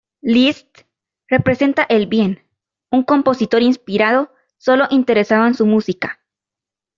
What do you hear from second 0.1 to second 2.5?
Liszt representa el bien: